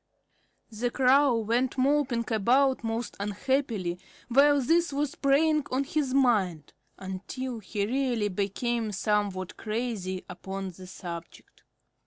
[0.71, 7.59] The Crow went moping about most unhappily while this was preying on his mind, until
[7.59, 11.61] he really became somewhat crazy upon the subject.